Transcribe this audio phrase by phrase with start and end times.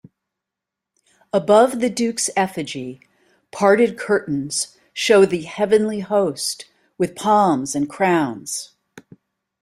[1.31, 2.99] Above the Duke's effigy,
[3.51, 6.65] parted curtains show the heavenly host
[6.97, 8.71] with palms and crowns.